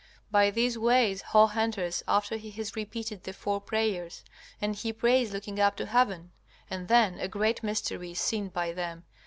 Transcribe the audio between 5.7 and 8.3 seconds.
to heaven. And then a great mystery is